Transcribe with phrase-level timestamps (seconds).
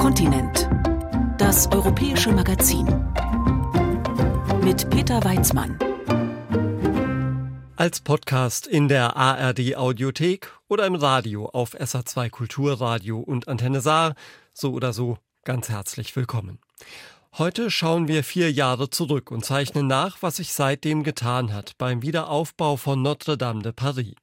[0.00, 0.66] Kontinent.
[1.36, 2.86] Das europäische Magazin.
[4.64, 5.78] Mit Peter Weizmann.
[7.76, 14.14] Als Podcast in der ARD Audiothek oder im Radio auf SA2 Kulturradio und Antenne Saar.
[14.54, 16.60] So oder so ganz herzlich willkommen.
[17.38, 22.02] Heute schauen wir vier Jahre zurück und zeichnen nach, was sich seitdem getan hat beim
[22.02, 24.14] Wiederaufbau von Notre-Dame de Paris.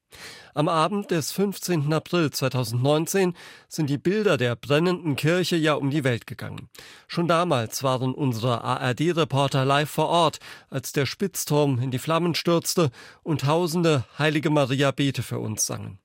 [0.53, 1.93] Am Abend des 15.
[1.93, 3.33] April 2019
[3.69, 6.69] sind die Bilder der brennenden Kirche ja um die Welt gegangen.
[7.07, 10.39] Schon damals waren unsere ARD-Reporter live vor Ort,
[10.69, 12.91] als der Spitzturm in die Flammen stürzte
[13.23, 15.99] und tausende Heilige Maria Bete für uns sangen.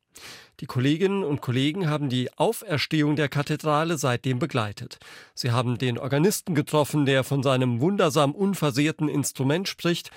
[0.61, 4.99] Die Kolleginnen und Kollegen haben die Auferstehung der Kathedrale seitdem begleitet.
[5.35, 10.11] Sie haben den Organisten getroffen, der von seinem wundersam unversehrten Instrument spricht,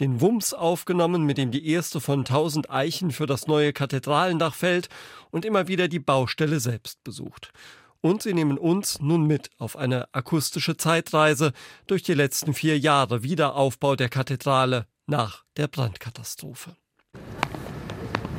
[0.00, 4.88] den Wumms aufgenommen, mit dem die erste von tausend Eichen für das neue Kathedralendach fällt
[5.30, 7.52] und immer wieder die Baustelle selbst besucht.
[8.00, 11.52] Und sie nehmen uns nun mit auf eine akustische Zeitreise
[11.86, 16.76] durch die letzten vier Jahre Wiederaufbau der Kathedrale nach der Brandkatastrophe.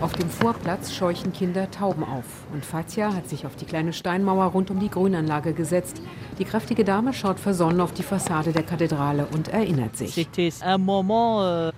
[0.01, 4.45] Auf dem Vorplatz scheuchen Kinder Tauben auf und Fatia hat sich auf die kleine Steinmauer
[4.45, 6.01] rund um die Grünanlage gesetzt.
[6.39, 10.17] Die kräftige Dame schaut versonnen auf die Fassade der Kathedrale und erinnert sich.
[10.17, 11.71] Euh,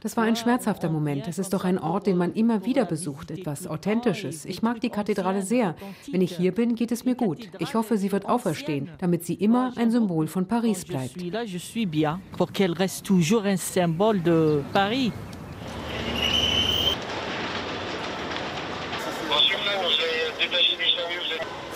[0.00, 1.28] das war ein schmerzhafter Moment.
[1.28, 4.44] Es ist doch ein Ort, den man immer wieder besucht, etwas Authentisches.
[4.44, 5.76] Ich mag die Kathedrale sehr.
[6.10, 7.48] Wenn ich hier bin, geht es mir gut.
[7.60, 11.16] Ich hoffe, sie wird auferstehen, damit sie immer ein Symbol von Paris bleibt.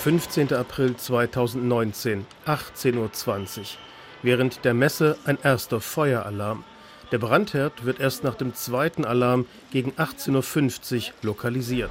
[0.02, 0.54] 15.
[0.54, 3.64] April 2019, 18.20 Uhr.
[4.22, 6.64] Während der Messe ein erster Feueralarm.
[7.12, 11.90] Der Brandherd wird erst nach dem zweiten Alarm gegen 18.50 Uhr lokalisiert.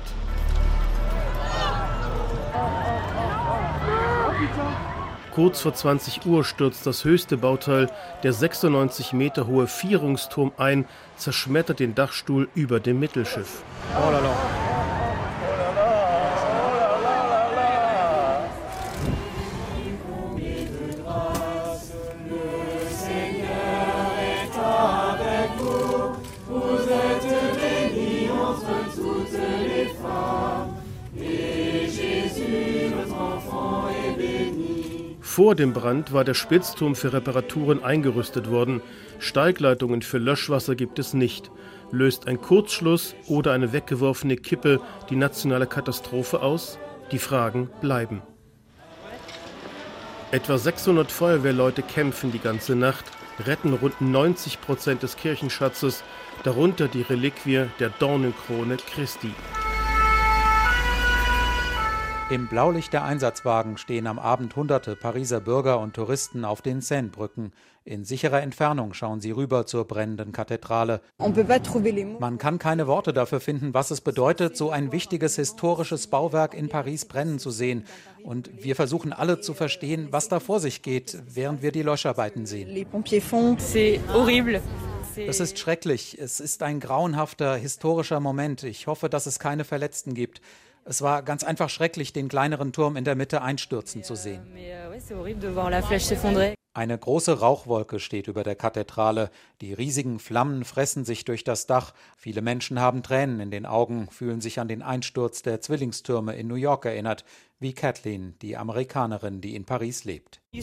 [5.36, 7.92] Kurz vor 20 Uhr stürzt das höchste Bauteil,
[8.23, 10.86] der 96 Meter hohe Vierungsturm ein,
[11.16, 13.62] zerschmettert den Dachstuhl über dem Mittelschiff.
[13.95, 14.98] Oh la la.
[35.39, 38.82] Vor dem Brand war der Spitzturm für Reparaturen eingerüstet worden.
[39.20, 41.50] Steigleitungen für Löschwasser gibt es nicht.
[41.94, 46.77] Löst ein Kurzschluss oder eine weggeworfene Kippe die nationale Katastrophe aus?
[47.14, 48.22] Die Fragen bleiben.
[50.32, 53.06] Etwa 600 Feuerwehrleute kämpfen die ganze Nacht,
[53.48, 56.04] retten rund 90 Prozent des Kirchenschatzes,
[56.44, 59.32] darunter die Reliquie der Dornenkrone Christi.
[62.32, 67.54] Im Blaulicht der Einsatzwagen stehen am Abend hunderte Pariser Bürger und Touristen auf den Seinebrücken.
[67.86, 71.02] In sicherer Entfernung schauen sie rüber zur brennenden Kathedrale.
[72.20, 76.70] Man kann keine Worte dafür finden, was es bedeutet, so ein wichtiges historisches Bauwerk in
[76.70, 77.86] Paris brennen zu sehen.
[78.23, 82.45] Und wir versuchen alle zu verstehen, was da vor sich geht, während wir die Löscharbeiten
[82.45, 82.70] sehen.
[85.16, 86.18] Es ist schrecklich.
[86.20, 88.62] Es ist ein grauenhafter historischer Moment.
[88.64, 90.42] Ich hoffe, dass es keine Verletzten gibt.
[90.86, 94.42] Es war ganz einfach schrecklich, den kleineren Turm in der Mitte einstürzen zu sehen.
[96.73, 99.32] Eine große Rauchwolke steht über der Kathedrale.
[99.60, 101.93] Die riesigen Flammen fressen sich durch das Dach.
[102.15, 106.48] Viele Menschen haben Tränen in den Augen, fühlen sich an den Einsturz der Zwillingstürme in
[106.48, 107.26] New York erinnert,
[107.59, 110.42] wie Kathleen, die Amerikanerin, die in Paris lebt.
[110.54, 110.61] Du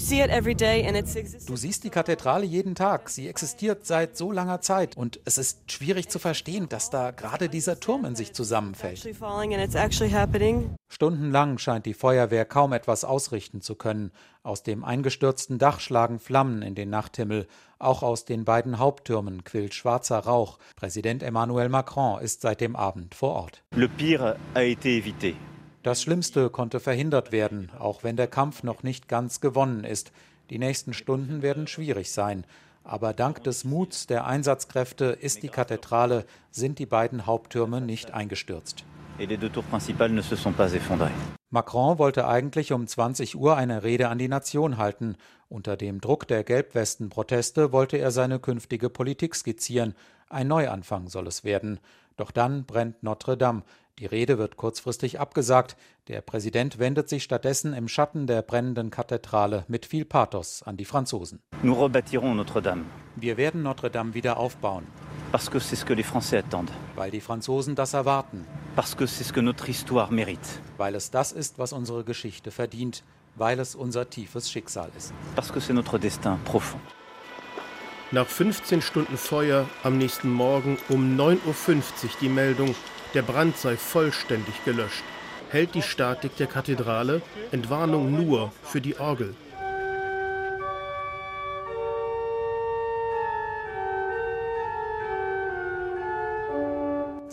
[1.57, 3.11] siehst die Kathedrale jeden Tag.
[3.11, 4.97] Sie existiert seit so langer Zeit.
[4.97, 9.07] Und es ist schwierig zu verstehen, dass da gerade dieser Turm in sich zusammenfällt.
[10.89, 14.11] Stundenlang scheint die Feuerwehr kaum etwas ausrichten zu können.
[14.43, 17.47] Aus dem eingestürzten Dach schlagen Flammen in den Nachthimmel.
[17.79, 20.59] Auch aus den beiden Haupttürmen quillt schwarzer Rauch.
[20.77, 23.63] Präsident Emmanuel Macron ist seit dem Abend vor Ort.
[23.75, 25.35] Le pire a été évité.
[25.83, 30.13] Das Schlimmste konnte verhindert werden, auch wenn der Kampf noch nicht ganz gewonnen ist.
[30.51, 32.45] Die nächsten Stunden werden schwierig sein.
[32.83, 38.85] Aber dank des Muts der Einsatzkräfte ist die Kathedrale, sind die beiden Haupttürme nicht eingestürzt.
[39.19, 41.11] Ne
[41.49, 45.17] Macron wollte eigentlich um 20 Uhr eine Rede an die Nation halten.
[45.49, 49.95] Unter dem Druck der Gelbwesten-Proteste wollte er seine künftige Politik skizzieren.
[50.29, 51.81] Ein Neuanfang soll es werden.
[52.17, 53.63] Doch dann brennt Notre Dame.
[53.99, 55.77] Die Rede wird kurzfristig abgesagt.
[56.09, 60.85] Der Präsident wendet sich stattdessen im Schatten der brennenden Kathedrale mit viel Pathos an die
[60.85, 61.41] Franzosen.
[61.63, 64.87] Wir werden Notre Dame wieder aufbauen.
[65.33, 66.71] Parce que c'est ce que les Français attendent.
[66.97, 68.45] Weil die Franzosen das erwarten.
[68.75, 70.61] Parce que c'est ce que notre histoire mérite.
[70.79, 73.03] Weil es das ist, was unsere Geschichte verdient.
[73.37, 75.13] weil es unser tiefes Schicksal ist.
[75.35, 76.81] Parce que c'est notre destin profond.
[78.13, 82.75] Nach 15 Stunden Feuer am nächsten Morgen um 9.50 Uhr die Meldung,
[83.15, 85.03] der Brand sei vollständig gelöscht.
[85.51, 89.35] Hält die Statik der Kathedrale Entwarnung nur für die Orgel.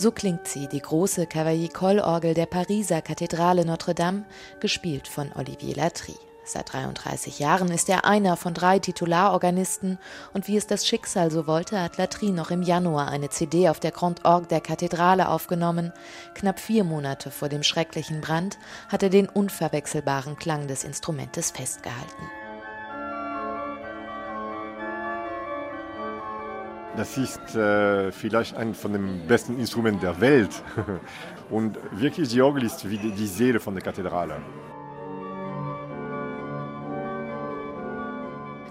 [0.03, 4.25] So klingt sie, die große Cavaillé-Coll-Orgel der Pariser Kathedrale Notre-Dame,
[4.59, 6.15] gespielt von Olivier Latry.
[6.43, 9.97] Seit 33 Jahren ist er einer von drei Titularorganisten
[10.33, 13.79] und wie es das Schicksal so wollte, hat Latry noch im Januar eine CD auf
[13.79, 15.93] der Grand Orgue der Kathedrale aufgenommen.
[16.35, 18.57] Knapp vier Monate vor dem schrecklichen Brand
[18.89, 22.42] hat er den unverwechselbaren Klang des Instrumentes festgehalten.
[26.95, 30.63] Das ist äh, vielleicht ein von den besten Instrumenten der Welt.
[31.49, 34.41] Und wirklich, die Orgel ist wie die Seele von der Kathedrale.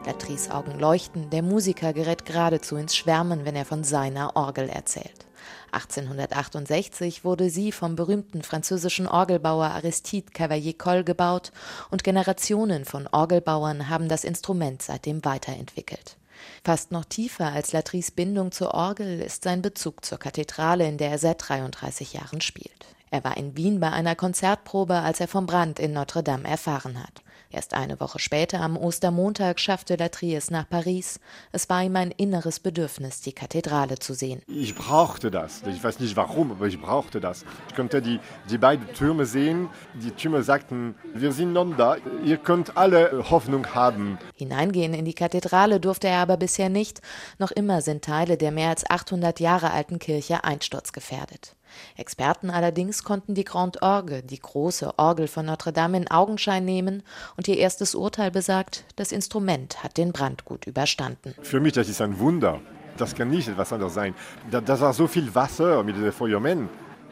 [0.06, 5.26] Latrys Augen leuchten, der Musiker gerät geradezu ins Schwärmen, wenn er von seiner Orgel erzählt.
[5.72, 11.50] 1868 wurde sie vom berühmten französischen Orgelbauer Aristide Cavalier-Coll gebaut
[11.90, 16.16] und Generationen von Orgelbauern haben das Instrument seitdem weiterentwickelt.
[16.64, 21.10] Fast noch tiefer als Latrys Bindung zur Orgel ist sein Bezug zur Kathedrale, in der
[21.10, 22.86] er seit 33 Jahren spielt.
[23.10, 27.02] Er war in Wien bei einer Konzertprobe, als er vom Brand in Notre Dame erfahren
[27.02, 27.22] hat.
[27.52, 31.20] Erst eine Woche später, am Ostermontag, schaffte Latry es nach Paris.
[31.52, 34.40] Es war ihm ein inneres Bedürfnis, die Kathedrale zu sehen.
[34.46, 35.62] Ich brauchte das.
[35.66, 37.44] Ich weiß nicht warum, aber ich brauchte das.
[37.69, 39.69] Ich konnte die, die beiden Türme sehen.
[39.93, 41.96] Die Türme sagten, wir sind non da.
[42.25, 44.19] Ihr könnt alle Hoffnung haben.
[44.34, 47.02] Hineingehen in die Kathedrale durfte er aber bisher nicht.
[47.38, 51.55] Noch immer sind Teile der mehr als 800 Jahre alten Kirche einsturzgefährdet.
[51.96, 57.02] Experten allerdings konnten die Grande Orgue, die große Orgel von Notre Dame, in Augenschein nehmen
[57.36, 61.34] und ihr erstes Urteil besagt, das Instrument hat den Brand gut überstanden.
[61.42, 62.60] Für mich das ist ein Wunder.
[62.96, 64.14] Das kann nicht etwas anderes sein.
[64.50, 66.69] Da, da war so viel Wasser mit den Feuermen.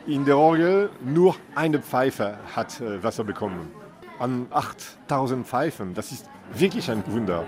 [0.07, 3.71] In der Orgel nur eine Pfeife hat äh, Wasser bekommen.
[4.19, 5.95] An 8000 Pfeifen.
[5.95, 7.45] Das ist wirklich ein Wunder.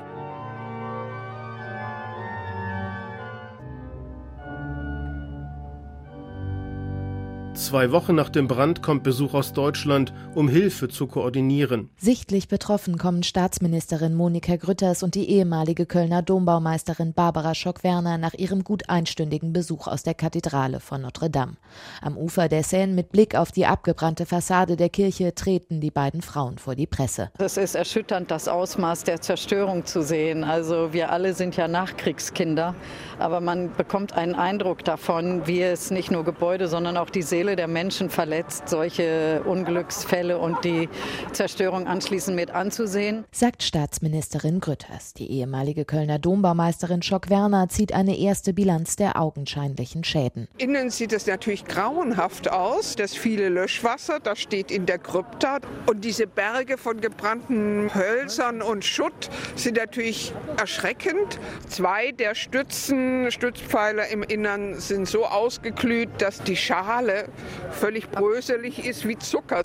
[7.72, 11.88] Zwei Wochen nach dem Brand kommt Besuch aus Deutschland, um Hilfe zu koordinieren.
[11.96, 18.62] Sichtlich betroffen kommen Staatsministerin Monika Grütters und die ehemalige Kölner Dombaumeisterin Barbara Schock-Werner nach ihrem
[18.62, 21.56] gut einstündigen Besuch aus der Kathedrale von Notre Dame.
[22.02, 26.20] Am Ufer der Seine mit Blick auf die abgebrannte Fassade der Kirche treten die beiden
[26.20, 27.30] Frauen vor die Presse.
[27.38, 30.44] Es ist erschütternd, das Ausmaß der Zerstörung zu sehen.
[30.44, 32.74] Also wir alle sind ja Nachkriegskinder,
[33.18, 37.56] aber man bekommt einen Eindruck davon, wie es nicht nur Gebäude, sondern auch die Seele
[37.56, 40.88] der Menschen verletzt, solche Unglücksfälle und die
[41.32, 43.24] Zerstörung anschließend mit anzusehen.
[43.32, 45.14] Sagt Staatsministerin Grütters.
[45.14, 50.48] Die ehemalige Kölner Dombaumeisterin Schock-Werner zieht eine erste Bilanz der augenscheinlichen Schäden.
[50.58, 52.96] Innen sieht es natürlich grauenhaft aus.
[52.96, 55.58] Das viele Löschwasser, das steht in der Krypta.
[55.86, 61.38] Und diese Berge von gebrannten Hölzern und Schutt sind natürlich erschreckend.
[61.68, 67.28] Zwei der Stützen, Stützpfeiler im Innern sind so ausgeglüht, dass die Schale
[67.70, 69.62] völlig bröselig ist wie Zucker.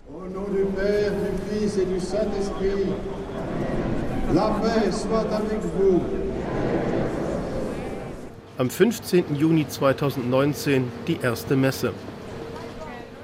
[8.57, 9.35] Am 15.
[9.35, 11.93] Juni 2019 die erste Messe.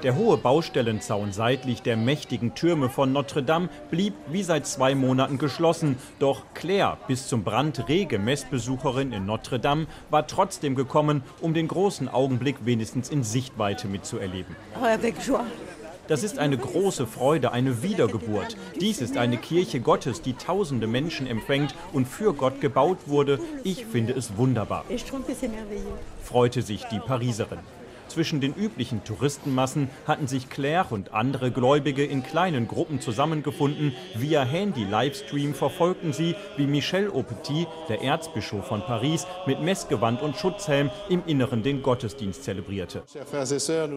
[0.03, 5.38] Der hohe Baustellenzaun seitlich der mächtigen Türme von Notre Dame blieb wie seit zwei Monaten
[5.38, 5.95] geschlossen.
[6.19, 11.69] Doch Claire, bis zum Brand rege Messbesucherin in Notre Dame, war trotzdem gekommen, um den
[11.69, 14.57] großen Augenblick wenigstens in Sichtweite mitzuerleben.
[16.10, 18.57] Das ist eine große Freude, eine Wiedergeburt.
[18.81, 23.39] Dies ist eine Kirche Gottes, die tausende Menschen empfängt und für Gott gebaut wurde.
[23.63, 24.83] Ich finde es wunderbar.
[26.24, 27.60] Freute sich die Pariserin.
[28.13, 33.91] Zwischen den üblichen Touristenmassen hatten sich Claire und andere Gläubige in kleinen Gruppen zusammengefunden.
[34.13, 40.91] Via Handy-Livestream verfolgten sie, wie Michel Aupetit, der Erzbischof von Paris, mit Messgewand und Schutzhelm
[41.10, 43.01] im Inneren den Gottesdienst zelebrierte.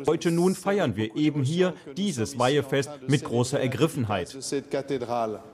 [0.06, 4.35] Heute nun feiern wir eben hier dieses Weihefest mit großer Ergriffenheit,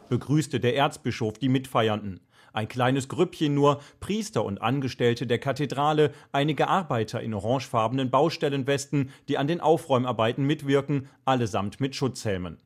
[0.08, 2.20] begrüßte der Erzbischof die Mitfeiernden.
[2.52, 9.38] Ein kleines Grüppchen nur, Priester und Angestellte der Kathedrale, einige Arbeiter in orangefarbenen Baustellenwesten, die
[9.38, 12.58] an den Aufräumarbeiten mitwirken, allesamt mit Schutzhelmen.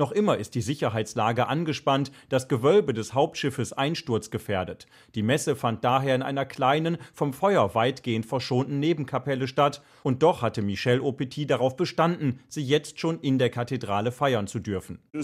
[0.00, 4.86] Noch immer ist die Sicherheitslage angespannt, das Gewölbe des Hauptschiffes einsturzgefährdet.
[5.14, 10.40] Die Messe fand daher in einer kleinen, vom Feuer weitgehend verschonten Nebenkapelle statt, und doch
[10.40, 15.00] hatte Michel Aupetit darauf bestanden, sie jetzt schon in der Kathedrale feiern zu dürfen.
[15.12, 15.22] Wir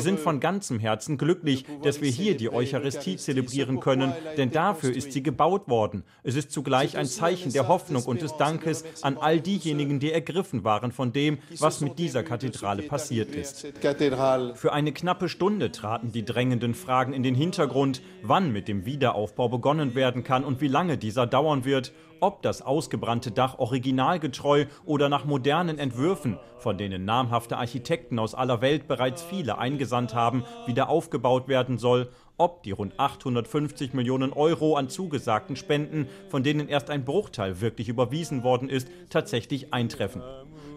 [0.00, 5.12] sind von ganzem Herzen glücklich, dass wir hier die Eucharistie zelebrieren können, denn dafür ist
[5.12, 6.02] sie gebaut worden.
[6.24, 10.64] Es ist zugleich ein Zeichen der Hoffnung und des Dankes an all diejenigen, die ergriffen
[10.64, 14.58] waren von dem, was mit dieser Kathedrale passiert passiert ist.
[14.58, 19.48] Für eine knappe Stunde traten die drängenden Fragen in den Hintergrund, wann mit dem Wiederaufbau
[19.48, 25.08] begonnen werden kann und wie lange dieser dauern wird, ob das ausgebrannte Dach originalgetreu oder
[25.08, 30.88] nach modernen Entwürfen, von denen namhafte Architekten aus aller Welt bereits viele eingesandt haben, wieder
[30.88, 36.90] aufgebaut werden soll, ob die rund 850 Millionen Euro an zugesagten Spenden, von denen erst
[36.90, 40.22] ein Bruchteil wirklich überwiesen worden ist, tatsächlich eintreffen.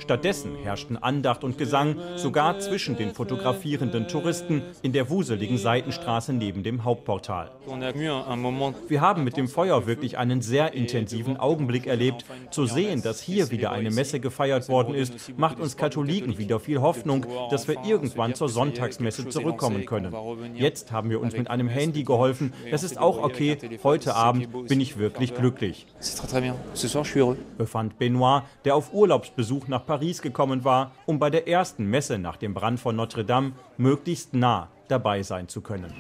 [0.02, 6.64] Stattdessen herrschten Andacht und Gesang sogar zwischen den fotografierenden Touristen in der wuseligen Seitenstraße neben
[6.64, 7.52] dem Hauptportal.
[8.88, 12.26] Wir haben mit dem Feuer wirklich einen sehr intensiven Augenblick erlebt.
[12.50, 16.82] Zu sehen, dass hier wieder eine Messe gefeiert worden ist, macht uns Katholiken wieder viel
[16.82, 20.16] Hoffnung, dass wir irgendwann zur Sonntagsmesse zurückkommen können.
[20.56, 22.54] Jetzt haben wir uns mit einem Handy geholfen.
[22.72, 23.58] Das ist auch okay.
[23.84, 25.86] Heute Abend bin ich wirklich glücklich.
[27.58, 32.38] Befand Benoit, der auf Urlaubsbesuch nach Paris gekommen war, um bei der ersten Messe nach
[32.38, 35.92] dem Brand von Notre Dame möglichst nah dabei sein zu können.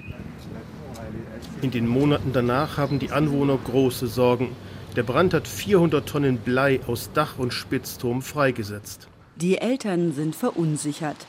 [1.61, 4.55] In den Monaten danach haben die Anwohner große Sorgen.
[4.95, 9.09] Der Brand hat 400 Tonnen Blei aus Dach und Spitzturm freigesetzt.
[9.35, 11.27] Die Eltern sind verunsichert.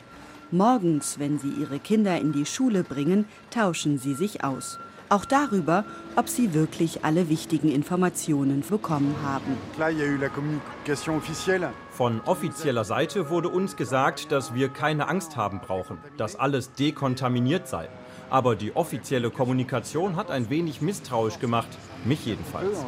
[0.53, 4.79] Morgens, wenn sie ihre Kinder in die Schule bringen, tauschen sie sich aus.
[5.13, 5.85] Auch darüber,
[6.17, 9.59] ob sie wirklich alle wichtigen Informationen bekommen haben.
[11.91, 17.69] Von offizieller Seite wurde uns gesagt, dass wir keine Angst haben brauchen, dass alles dekontaminiert
[17.69, 17.91] sei.
[18.31, 21.69] Aber die offizielle Kommunikation hat ein wenig misstrauisch gemacht,
[22.07, 22.79] mich jedenfalls.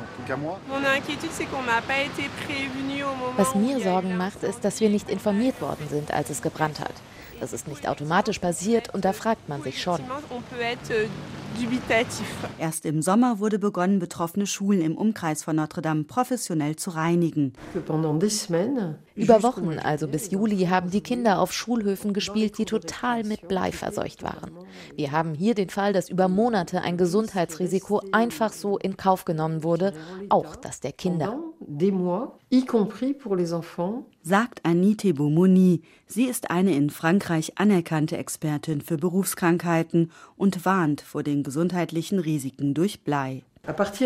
[3.37, 6.95] Was mir Sorgen macht, ist, dass wir nicht informiert worden sind, als es gebrannt hat.
[7.41, 10.01] Das ist nicht automatisch passiert und da fragt man sich schon.
[12.59, 17.53] Erst im Sommer wurde begonnen, betroffene Schulen im Umkreis von Notre Dame professionell zu reinigen.
[19.15, 23.71] Über Wochen, also bis Juli, haben die Kinder auf Schulhöfen gespielt, die total mit Blei
[23.71, 24.51] verseucht waren.
[24.97, 29.63] Wir haben hier den Fall, dass über Monate ein Gesundheitsrisiko einfach so in Kauf genommen
[29.63, 29.93] wurde,
[30.31, 31.39] auch das der Kinder.
[34.27, 35.83] Sagt Anite Beaumoni.
[36.07, 42.73] Sie ist eine in Frankreich anerkannte Expertin für Berufskrankheiten und warnt vor den gesundheitlichen Risiken
[42.73, 43.43] durch Blei.
[43.67, 43.97] Ab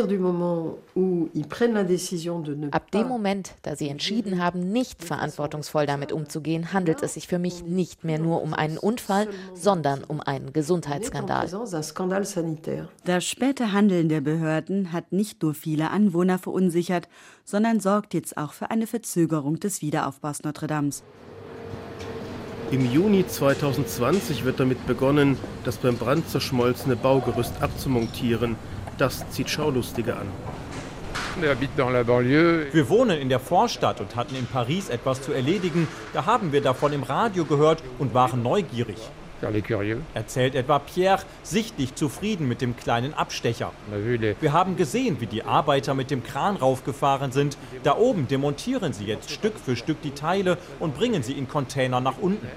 [2.93, 7.65] dem Moment, da sie entschieden haben, nicht verantwortungsvoll damit umzugehen, handelt es sich für mich
[7.65, 11.49] nicht mehr nur um einen Unfall, sondern um einen Gesundheitsskandal.
[13.05, 17.09] Das späte Handeln der Behörden hat nicht nur viele Anwohner verunsichert,
[17.45, 21.03] sondern sorgt jetzt auch für eine Verzögerung des Wiederaufbaus Notre Dames.
[22.71, 28.57] Im Juni 2020 wird damit begonnen, das beim Brand zerschmolzene Baugerüst abzumontieren.
[28.99, 30.26] Das zieht Schaulustige an.
[31.40, 35.87] Wir wohnen in der Vorstadt und hatten in Paris etwas zu erledigen.
[36.12, 38.99] Da haben wir davon im Radio gehört und waren neugierig.
[40.14, 43.71] Erzählt etwa Pierre, sichtlich zufrieden mit dem kleinen Abstecher.
[44.40, 47.57] Wir haben gesehen, wie die Arbeiter mit dem Kran raufgefahren sind.
[47.85, 52.00] Da oben demontieren sie jetzt Stück für Stück die Teile und bringen sie in Container
[52.00, 52.49] nach unten.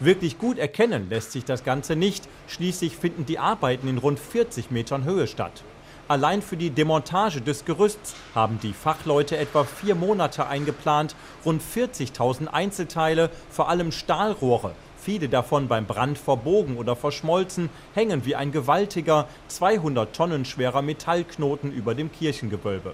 [0.00, 2.28] Wirklich gut erkennen lässt sich das Ganze nicht.
[2.48, 5.62] Schließlich finden die Arbeiten in rund 40 Metern Höhe statt.
[6.08, 12.46] Allein für die Demontage des Gerüsts haben die Fachleute etwa vier Monate eingeplant, rund 40.000
[12.46, 14.72] Einzelteile, vor allem Stahlrohre,
[15.06, 21.70] viele davon beim Brand verbogen oder verschmolzen, hängen wie ein gewaltiger, 200 Tonnen schwerer Metallknoten
[21.70, 22.92] über dem Kirchengewölbe.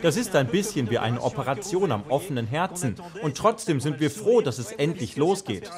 [0.00, 2.96] Das ist ein bisschen wie eine Operation am offenen Herzen.
[3.20, 5.70] Und trotzdem sind wir froh, dass es endlich losgeht.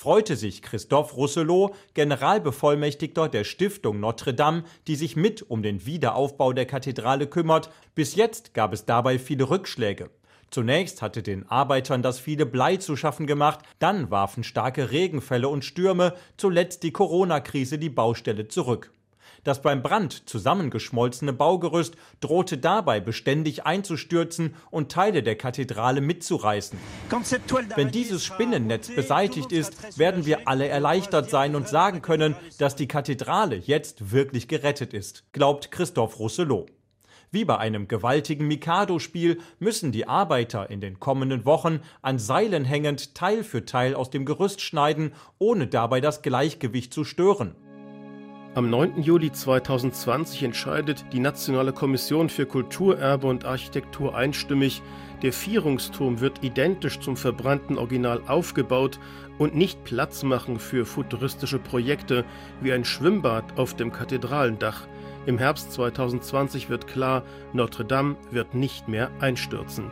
[0.00, 6.54] Freute sich Christophe Rousselot, Generalbevollmächtigter der Stiftung Notre Dame, die sich mit um den Wiederaufbau
[6.54, 7.68] der Kathedrale kümmert.
[7.94, 10.08] Bis jetzt gab es dabei viele Rückschläge.
[10.52, 15.64] Zunächst hatte den Arbeitern das viele Blei zu schaffen gemacht, dann warfen starke Regenfälle und
[15.64, 18.92] Stürme, zuletzt die Corona-Krise die Baustelle zurück.
[19.44, 26.78] Das beim Brand zusammengeschmolzene Baugerüst drohte dabei beständig einzustürzen und Teile der Kathedrale mitzureißen.
[27.74, 32.88] Wenn dieses Spinnennetz beseitigt ist, werden wir alle erleichtert sein und sagen können, dass die
[32.88, 36.70] Kathedrale jetzt wirklich gerettet ist, glaubt Christophe Rousselot.
[37.34, 43.14] Wie bei einem gewaltigen Mikado-Spiel müssen die Arbeiter in den kommenden Wochen an Seilen hängend
[43.14, 47.54] Teil für Teil aus dem Gerüst schneiden, ohne dabei das Gleichgewicht zu stören.
[48.54, 49.02] Am 9.
[49.02, 54.82] Juli 2020 entscheidet die Nationale Kommission für Kulturerbe und Architektur einstimmig,
[55.22, 59.00] der Vierungsturm wird identisch zum verbrannten Original aufgebaut
[59.38, 62.26] und nicht Platz machen für futuristische Projekte
[62.60, 64.86] wie ein Schwimmbad auf dem Kathedralendach.
[65.24, 69.90] Im Herbst 2020 wird klar, Notre Dame wird nicht mehr einstürzen.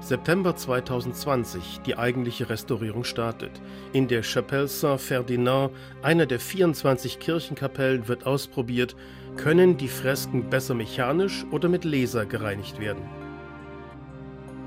[0.00, 3.52] September 2020 die eigentliche Restaurierung startet.
[3.94, 5.70] In der Chapelle Saint-Ferdinand,
[6.02, 8.96] einer der 24 Kirchenkapellen, wird ausprobiert,
[9.36, 13.23] können die Fresken besser mechanisch oder mit Laser gereinigt werden.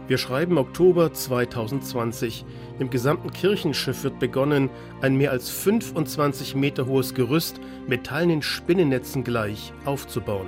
[0.08, 2.46] Wir schreiben Oktober 2020.
[2.80, 4.70] Im gesamten Kirchenschiff wird begonnen,
[5.02, 10.48] ein mehr als 25 Meter hohes Gerüst metallenen Spinnennetzen gleich aufzubauen.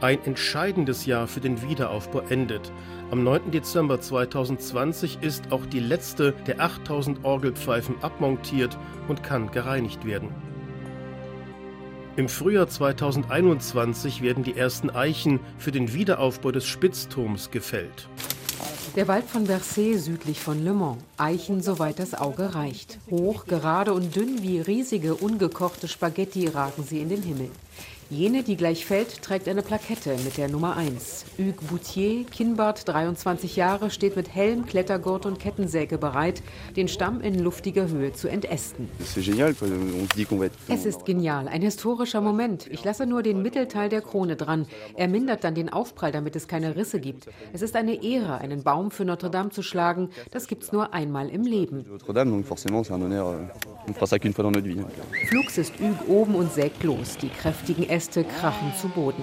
[0.00, 2.72] Ein entscheidendes Jahr für den Wiederaufbau endet.
[3.12, 3.52] Am 9.
[3.52, 8.76] Dezember 2020 ist auch die letzte der 8000 Orgelpfeifen abmontiert
[9.06, 10.49] und kann gereinigt werden.
[12.20, 18.08] Im Frühjahr 2021 werden die ersten Eichen für den Wiederaufbau des Spitzturms gefällt.
[18.94, 21.02] Der Wald von Versailles südlich von Le Mans.
[21.16, 22.98] Eichen, soweit das Auge reicht.
[23.08, 27.48] Hoch, gerade und dünn wie riesige, ungekochte Spaghetti ragen sie in den Himmel.
[28.12, 31.26] Jene, die gleich fällt, trägt eine Plakette mit der Nummer 1.
[31.38, 36.42] Hugues Boutier, Kinnbart, 23 Jahre, steht mit Helm, Klettergurt und Kettensäge bereit,
[36.74, 38.88] den Stamm in luftiger Höhe zu entästen.
[40.68, 42.66] Es ist genial, ein historischer Moment.
[42.66, 44.66] Ich lasse nur den Mittelteil der Krone dran.
[44.96, 47.28] Er mindert dann den Aufprall, damit es keine Risse gibt.
[47.52, 50.10] Es ist eine Ehre, einen Baum für Notre Dame zu schlagen.
[50.32, 51.86] Das gibt's nur einmal im Leben.
[55.28, 57.16] Flugs ist Hugues oben und sägt los.
[57.16, 59.22] Die kräftigen Äste Äste krachen zu Boden.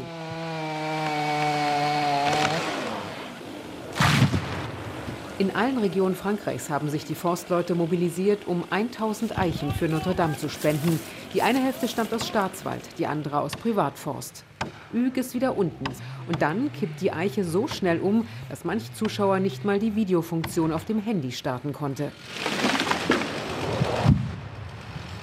[5.39, 10.37] In allen Regionen Frankreichs haben sich die Forstleute mobilisiert, um 1000 Eichen für Notre Dame
[10.37, 10.99] zu spenden.
[11.33, 14.43] Die eine Hälfte stammt aus Staatswald, die andere aus Privatforst.
[14.93, 15.85] Üg ist wieder unten.
[16.27, 20.71] Und dann kippt die Eiche so schnell um, dass manch Zuschauer nicht mal die Videofunktion
[20.71, 22.11] auf dem Handy starten konnte.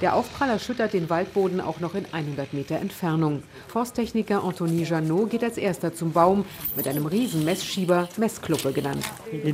[0.04, 3.42] Der Aufprall erschüttert den Waldboden auch noch in 100 Meter Entfernung.
[3.68, 6.44] Forsttechniker Anthony Janot geht als erster zum Baum
[6.76, 9.02] mit einem riesen Messschieber, Messkluppe genannt.
[9.32, 9.52] Die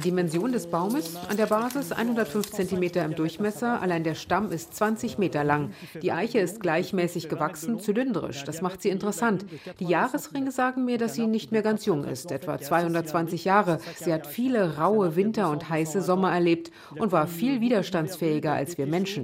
[0.00, 5.18] Dimension des Baumes an der Basis 105 cm im Durchmesser, allein der Stamm ist 20
[5.18, 5.72] Meter lang.
[6.00, 8.44] Die Eiche ist gleichmäßig gewachsen, zylindrisch.
[8.44, 9.46] Das macht sie interessant.
[9.80, 13.80] Die Jahresringe sagen mir, dass sie nicht mehr ganz jung ist, etwa 220 Jahre.
[13.96, 18.86] Sie hat viele raue Winter und heiße Sommer erlebt und war viel widerstandsfähiger als wir
[18.86, 19.23] Menschen.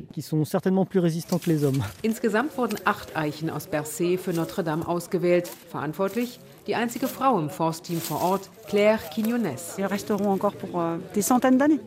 [2.03, 5.49] Insgesamt wurden acht Eichen aus Bercé für Notre Dame ausgewählt.
[5.49, 9.77] Verantwortlich die einzige Frau im Forstteam vor Ort, Claire Quinones.
[9.77, 9.89] Euh,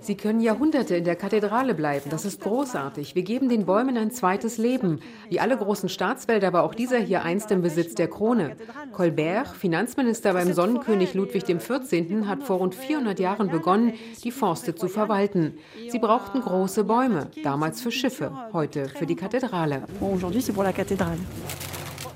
[0.02, 2.10] Sie können Jahrhunderte in der Kathedrale bleiben.
[2.10, 3.15] Das ist großartig.
[3.15, 5.00] Wir geben den Bäumen ein zweites Leben.
[5.30, 8.58] Wie alle großen Staatswälder war auch dieser hier einst im Besitz der Krone.
[8.91, 14.89] Colbert, Finanzminister beim Sonnenkönig Ludwig XIV., hat vor rund 400 Jahren begonnen, die Forste zu
[14.89, 15.60] verwalten.
[15.88, 19.84] Sie brauchten große Bäume, damals für Schiffe, heute für die Kathedrale.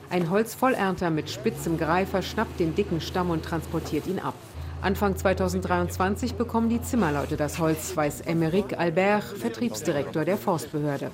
[0.10, 4.36] Ein Holzvollernter mit spitzem Greifer schnappt den dicken Stamm und transportiert ihn ab.
[4.82, 11.12] Anfang 2023 bekommen die Zimmerleute das Holz, weiß Emeric Albert, Vertriebsdirektor der Forstbehörde.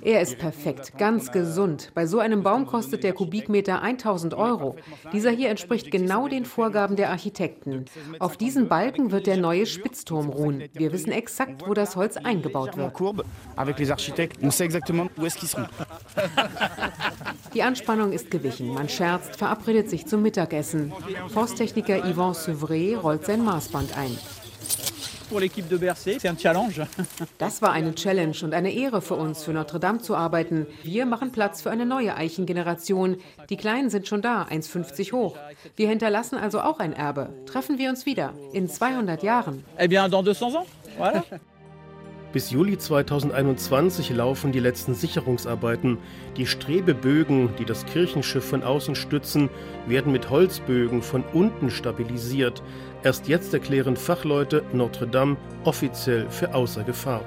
[0.00, 1.90] Er ist perfekt, ganz gesund.
[1.94, 4.76] Bei so einem Baum kostet der Kubikmeter 1000 Euro.
[5.12, 7.84] Dieser hier entspricht genau den Vorgaben der Architekten.
[8.18, 10.64] Auf diesen Balken wird der neue Spitzturm ruhen.
[10.72, 12.88] Wir wissen exakt, wo das Holz eingebaut wird.
[17.54, 18.68] Die Anspannung ist gewichen.
[18.68, 20.92] Man scherzt, verabredet sich zum Mittagessen.
[21.28, 24.16] Forsttechniker Yvan Seuvray rollt sein Maßband ein.
[27.38, 30.66] Das war eine Challenge und eine Ehre für uns, für Notre Dame zu arbeiten.
[30.82, 33.18] Wir machen Platz für eine neue Eichengeneration.
[33.48, 35.36] Die Kleinen sind schon da, 1,50 hoch.
[35.76, 37.30] Wir hinterlassen also auch ein Erbe.
[37.46, 39.64] Treffen wir uns wieder in 200 Jahren.
[39.78, 40.68] Eh bien, dans 200 ans.
[40.98, 41.22] Voilà.
[42.30, 45.96] Bis Juli 2021 laufen die letzten Sicherungsarbeiten.
[46.36, 49.48] Die Strebebögen, die das Kirchenschiff von außen stützen,
[49.86, 52.62] werden mit Holzbögen von unten stabilisiert.
[53.02, 57.22] Erst jetzt erklären Fachleute Notre Dame offiziell für außer Gefahr.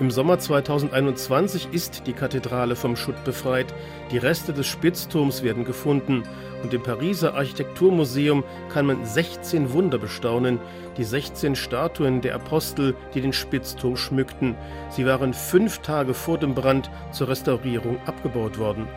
[0.00, 3.72] Im Sommer 2021 ist die Kathedrale vom Schutt befreit.
[4.10, 6.24] Die Reste des Spitzturms werden gefunden
[6.64, 10.58] und im Pariser Architekturmuseum kann man 16 Wunder bestaunen,
[10.96, 14.56] die 16 Statuen der Apostel, die den Spitzturm schmückten.
[14.90, 18.88] Sie waren fünf Tage vor dem Brand zur Restaurierung abgebaut worden.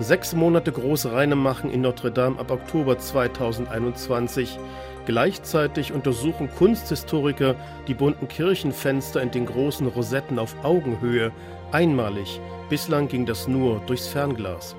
[0.00, 4.58] Sechs Monate Großreine machen in Notre Dame ab Oktober 2021.
[5.06, 7.54] Gleichzeitig untersuchen Kunsthistoriker
[7.86, 11.30] die bunten Kirchenfenster in den großen Rosetten auf Augenhöhe.
[11.70, 12.40] Einmalig.
[12.68, 14.74] Bislang ging das nur durchs Fernglas.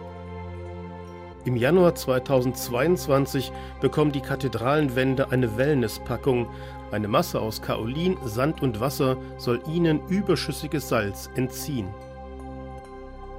[1.45, 6.47] Im Januar 2022 bekommen die Kathedralenwände eine Wellnesspackung.
[6.91, 11.87] Eine Masse aus Kaolin, Sand und Wasser soll ihnen überschüssiges Salz entziehen.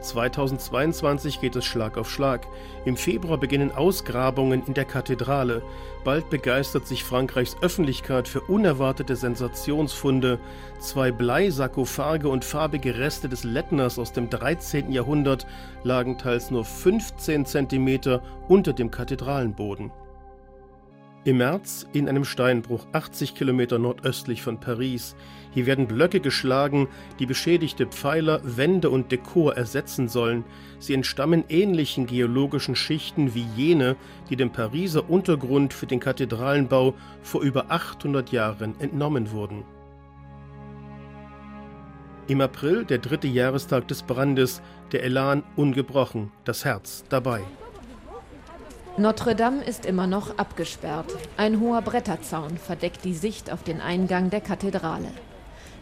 [0.01, 2.47] 2022 geht es Schlag auf Schlag.
[2.85, 5.63] Im Februar beginnen Ausgrabungen in der Kathedrale.
[6.05, 10.39] Bald begeistert sich Frankreichs Öffentlichkeit für unerwartete Sensationsfunde.
[10.79, 14.93] Zwei Bleisarkophage und farbige Reste des Lettners aus dem 13.
[14.93, 15.47] Jahrhundert
[15.83, 19.91] lagen teils nur 15 Zentimeter unter dem Kathedralenboden.
[21.25, 25.17] Im März in einem Steinbruch 80 Kilometer nordöstlich von Paris.
[25.51, 26.87] Hier werden Blöcke geschlagen,
[27.19, 30.45] die beschädigte Pfeiler, Wände und Dekor ersetzen sollen.
[30.79, 33.97] Sie entstammen ähnlichen geologischen Schichten wie jene,
[34.31, 39.65] die dem Pariser Untergrund für den Kathedralenbau vor über 800 Jahren entnommen wurden.
[42.29, 47.43] Im April, der dritte Jahrestag des Brandes, der Elan ungebrochen, das Herz dabei.
[48.99, 51.15] Notre Dame ist immer noch abgesperrt.
[51.37, 55.13] Ein hoher Bretterzaun verdeckt die Sicht auf den Eingang der Kathedrale.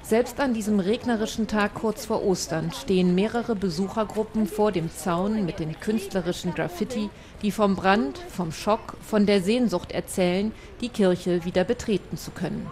[0.03, 5.61] Selbst an diesem regnerischen Tag kurz vor Ostern stehen mehrere Besuchergruppen vor dem Zaun mit
[5.61, 7.09] den künstlerischen Graffiti,
[7.41, 10.53] die vom Brand, vom Schock, von der Sehnsucht erzählen,
[10.83, 12.71] die Kirche wieder betreten zu können.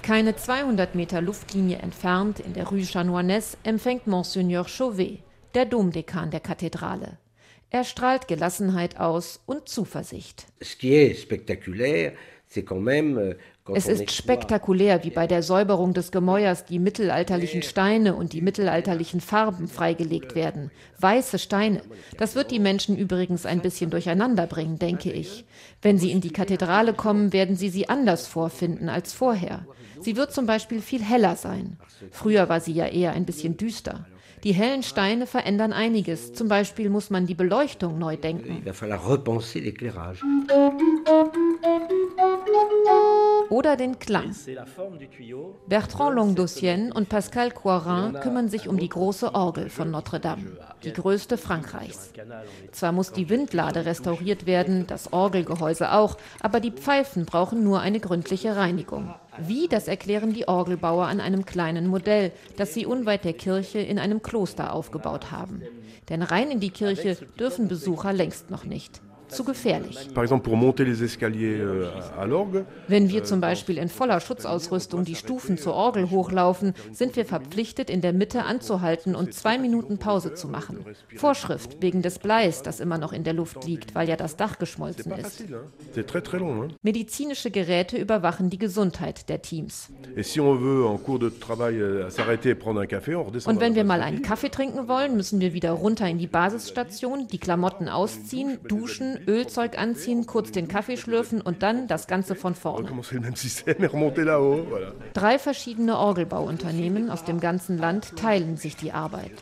[0.00, 5.18] Keine 200 Meter Luftlinie entfernt, in der Rue Chanoinesse, empfängt Monseigneur Chauvet,
[5.52, 7.18] der Domdekan der Kathedrale.
[7.70, 10.46] Er strahlt Gelassenheit aus und Zuversicht.
[12.52, 13.34] Euh,
[13.74, 19.20] es ist spektakulär, wie bei der Säuberung des Gemäuers die mittelalterlichen Steine und die mittelalterlichen
[19.20, 20.72] Farben freigelegt werden.
[20.98, 21.82] Weiße Steine.
[22.18, 25.44] Das wird die Menschen übrigens ein bisschen durcheinander bringen, denke ich.
[25.80, 29.64] Wenn sie in die Kathedrale kommen, werden sie sie anders vorfinden als vorher.
[30.00, 31.76] Sie wird zum Beispiel viel heller sein.
[32.10, 34.06] Früher war sie ja eher ein bisschen düster.
[34.44, 36.32] Die hellen Steine verändern einiges.
[36.32, 38.62] Zum Beispiel muss man die Beleuchtung neu denken.
[43.50, 44.34] Oder den Klang.
[45.66, 50.92] Bertrand Longdosienne und Pascal Coirin kümmern sich um die große Orgel von Notre Dame, die
[50.92, 52.12] größte Frankreichs.
[52.70, 57.98] Zwar muss die Windlade restauriert werden, das Orgelgehäuse auch, aber die Pfeifen brauchen nur eine
[57.98, 59.12] gründliche Reinigung.
[59.38, 63.98] Wie, das erklären die Orgelbauer an einem kleinen Modell, das sie unweit der Kirche in
[63.98, 65.62] einem Kloster aufgebaut haben.
[66.08, 70.08] Denn rein in die Kirche dürfen Besucher längst noch nicht zu gefährlich.
[70.16, 70.24] Euh,
[72.88, 77.90] Wenn wir zum Beispiel in voller Schutzausrüstung die Stufen zur Orgel hochlaufen, sind wir verpflichtet,
[77.90, 80.84] in der Mitte anzuhalten und zwei Minuten Pause zu machen.
[81.16, 84.58] Vorschrift wegen des Bleis, das immer noch in der Luft liegt, weil ja das Dach
[84.58, 85.44] geschmolzen ist.
[86.82, 89.88] Medizinische Geräte überwachen die Gesundheit der Teams.
[90.16, 90.20] Euh,
[93.44, 97.28] und wenn wir mal einen Kaffee trinken wollen, müssen wir wieder runter in die Basisstation,
[97.28, 102.54] die Klamotten ausziehen, duschen, Ölzeug anziehen, kurz den Kaffee schlürfen und dann das Ganze von
[102.54, 102.90] vorne.
[105.12, 109.32] Drei verschiedene Orgelbauunternehmen aus dem ganzen Land teilen sich die Arbeit.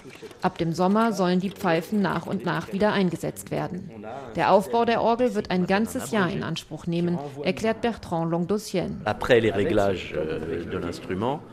[0.42, 3.90] Ab dem Sommer sollen die Pfeifen nach und nach wieder eingesetzt werden.
[4.36, 8.96] Der Aufbau der Orgel wird ein ganzes Jahr in Anspruch nehmen, erklärt Bertrand Longdosienne.
[9.04, 9.14] Euh,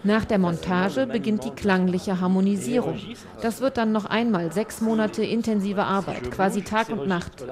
[0.03, 2.99] nach der Montage beginnt die klangliche Harmonisierung.
[3.41, 7.45] Das wird dann noch einmal sechs Monate intensive Arbeit, quasi Tag und Nacht.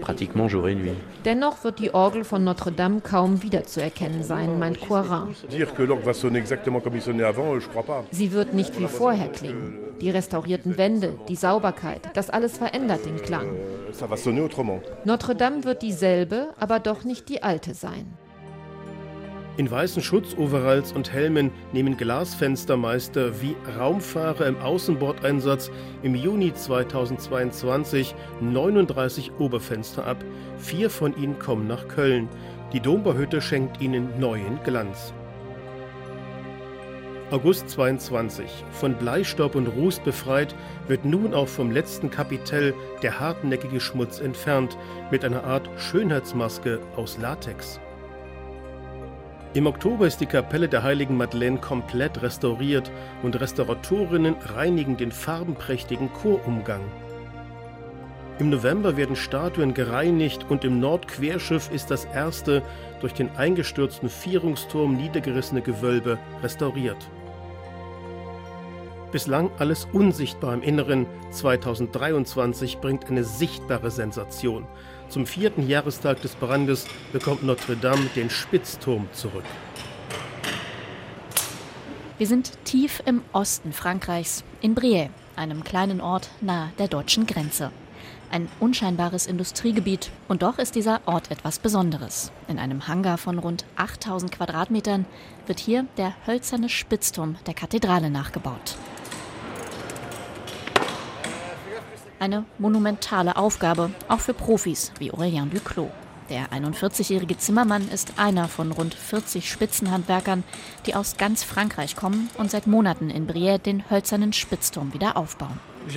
[0.00, 0.96] Pratiquement jour et nuit.
[1.24, 5.34] Dennoch wird die Orgel von Notre-Dame kaum wiederzuerkennen sein, meint Coirin.
[8.10, 9.78] Sie wird nicht wie vorher klingen.
[10.00, 13.48] Die restaurierten Wände, die Sauberkeit, das alles verändert den Klang.
[15.04, 18.06] Notre-Dame wird dieselbe, aber doch nicht die alte sein.
[19.56, 25.70] In weißen Schutzoveralls und Helmen nehmen Glasfenstermeister wie Raumfahrer im Außenbordeinsatz
[26.02, 30.22] im Juni 2022 39 Oberfenster ab.
[30.58, 32.28] Vier von ihnen kommen nach Köln.
[32.74, 35.14] Die Dombauhütte schenkt ihnen neuen Glanz.
[37.30, 38.44] August 22.
[38.72, 40.54] Von Bleistaub und Ruß befreit,
[40.86, 44.76] wird nun auch vom letzten Kapitell der hartnäckige Schmutz entfernt,
[45.10, 47.80] mit einer Art Schönheitsmaske aus Latex.
[49.56, 52.92] Im Oktober ist die Kapelle der heiligen Madeleine komplett restauriert
[53.22, 56.82] und Restauratorinnen reinigen den farbenprächtigen Chorumgang.
[58.38, 62.62] Im November werden Statuen gereinigt und im Nordquerschiff ist das erste
[63.00, 67.08] durch den eingestürzten Vierungsturm niedergerissene Gewölbe restauriert.
[69.10, 74.66] Bislang alles unsichtbar im Inneren, 2023 bringt eine sichtbare Sensation.
[75.08, 79.44] Zum vierten Jahrestag des Brandes bekommt Notre Dame den Spitzturm zurück.
[82.18, 87.70] Wir sind tief im Osten Frankreichs, in Briey, einem kleinen Ort nahe der deutschen Grenze.
[88.30, 90.10] Ein unscheinbares Industriegebiet.
[90.26, 92.32] Und doch ist dieser Ort etwas Besonderes.
[92.48, 95.06] In einem Hangar von rund 8000 Quadratmetern
[95.46, 98.76] wird hier der hölzerne Spitzturm der Kathedrale nachgebaut.
[102.18, 105.90] Eine monumentale Aufgabe, auch für Profis wie Aurélien Duclos.
[106.30, 110.42] Der 41-jährige Zimmermann ist einer von rund 40 Spitzenhandwerkern,
[110.86, 115.60] die aus ganz Frankreich kommen und seit Monaten in Briey den hölzernen Spitzturm wieder aufbauen.
[115.88, 115.96] Ich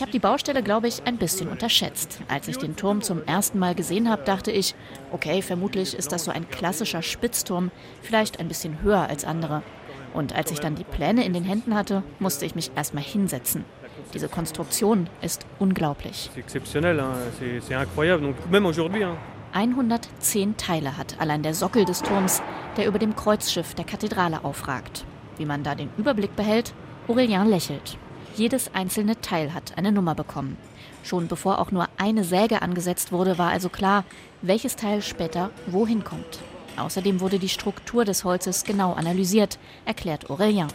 [0.00, 2.20] habe die Baustelle, glaube ich, ein bisschen unterschätzt.
[2.28, 4.74] Als ich den Turm zum ersten Mal gesehen habe, dachte ich,
[5.12, 9.62] okay, vermutlich ist das so ein klassischer Spitzturm, vielleicht ein bisschen höher als andere.
[10.14, 13.64] Und als ich dann die Pläne in den Händen hatte, musste ich mich erstmal hinsetzen.
[14.14, 16.30] Diese Konstruktion ist unglaublich.
[19.52, 22.42] 110 Teile hat allein der Sockel des Turms,
[22.76, 25.04] der über dem Kreuzschiff der Kathedrale aufragt.
[25.36, 26.74] Wie man da den Überblick behält,
[27.06, 27.98] Aurelien lächelt.
[28.36, 30.56] Jedes einzelne Teil hat eine Nummer bekommen.
[31.02, 34.04] Schon bevor auch nur eine Säge angesetzt wurde, war also klar,
[34.42, 36.40] welches Teil später wohin kommt.
[36.78, 40.68] Außerdem wurde die Struktur des Holzes genau analysiert, erklärt Aurelien.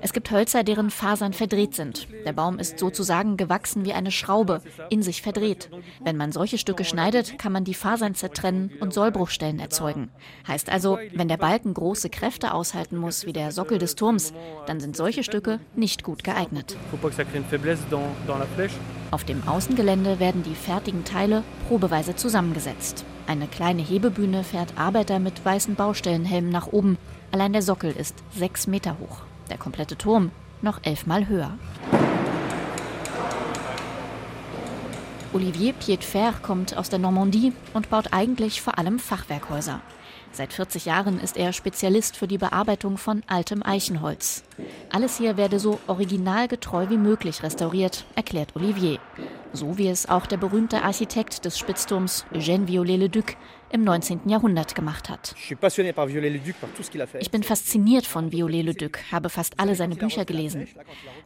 [0.00, 2.08] Es gibt Hölzer, deren Fasern verdreht sind.
[2.24, 5.70] Der Baum ist sozusagen gewachsen wie eine Schraube, in sich verdreht.
[6.02, 10.10] Wenn man solche Stücke schneidet, kann man die Fasern zertrennen und Sollbruchstellen erzeugen.
[10.46, 14.32] Heißt also, wenn der Balken große Kräfte aushalten muss, wie der Sockel des Turms,
[14.66, 16.76] dann sind solche Stücke nicht gut geeignet.
[19.10, 23.04] Auf dem Außengelände werden die fertigen Teile probeweise zusammengesetzt.
[23.26, 26.96] Eine kleine Hebebühne fährt Arbeiter mit weißen Baustellenhelmen nach oben.
[27.32, 29.22] Allein der Sockel ist sechs Meter hoch.
[29.50, 30.30] Der komplette Turm
[30.62, 31.58] noch elfmal höher.
[35.32, 39.80] Olivier Piedfer kommt aus der Normandie und baut eigentlich vor allem Fachwerkhäuser.
[40.32, 44.44] Seit 40 Jahren ist er Spezialist für die Bearbeitung von altem Eichenholz.
[44.90, 48.98] Alles hier werde so originalgetreu wie möglich restauriert, erklärt Olivier.
[49.52, 53.36] So wie es auch der berühmte Architekt des Spitzturms Eugène Viollet-le-Duc
[53.70, 54.28] im 19.
[54.28, 55.34] Jahrhundert gemacht hat.
[57.20, 60.68] Ich bin fasziniert von Viollet-le-Duc, habe fast alle seine Bücher gelesen.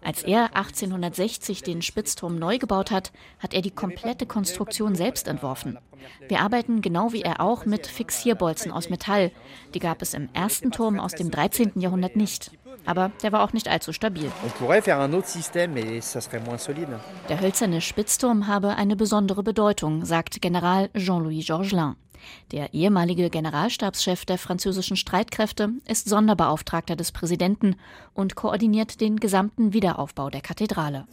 [0.02, 5.78] Als er 1860 den Spitzturm neu gebaut hat, hat er die komplette Konstruktion selbst entworfen.
[6.28, 9.32] Wir arbeiten genau wie er auch mit Fixierbolzen aus Metall.
[9.74, 11.72] Die gab es im ersten Turm aus dem 13.
[11.76, 12.52] Jahrhundert nicht.
[12.86, 14.30] Aber der war auch nicht allzu stabil.
[17.28, 21.96] Der hölzerne Spitzturm habe eine besondere Bedeutung, sagt General Jean-Louis Georgelin.
[22.52, 27.76] Der ehemalige Generalstabschef der französischen Streitkräfte ist Sonderbeauftragter des Präsidenten
[28.14, 31.06] und koordiniert den gesamten Wiederaufbau der Kathedrale.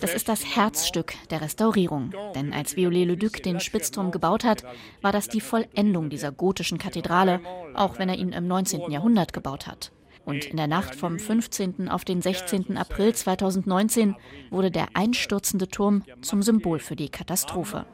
[0.00, 2.12] Das ist das Herzstück der Restaurierung.
[2.34, 4.64] Denn als Viollet-le-Duc den Spitzturm gebaut hat,
[5.02, 7.40] war das die Vollendung dieser gotischen Kathedrale,
[7.74, 8.90] auch wenn er ihn im 19.
[8.90, 9.92] Jahrhundert gebaut hat.
[10.26, 11.88] Und in der Nacht vom 15.
[11.88, 12.76] auf den 16.
[12.76, 14.16] April 2019
[14.50, 17.86] wurde der einstürzende Turm zum Symbol für die Katastrophe.